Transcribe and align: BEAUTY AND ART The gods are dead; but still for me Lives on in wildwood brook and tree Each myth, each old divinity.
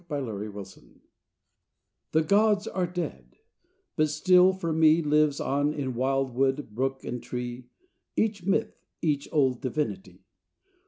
BEAUTY 0.09 0.45
AND 0.45 0.55
ART 0.55 0.77
The 2.11 2.23
gods 2.23 2.67
are 2.67 2.87
dead; 2.87 3.37
but 3.95 4.09
still 4.09 4.51
for 4.51 4.73
me 4.73 4.99
Lives 5.03 5.39
on 5.39 5.71
in 5.75 5.93
wildwood 5.93 6.71
brook 6.73 7.03
and 7.03 7.21
tree 7.21 7.67
Each 8.15 8.43
myth, 8.43 8.81
each 9.03 9.29
old 9.31 9.61
divinity. 9.61 10.25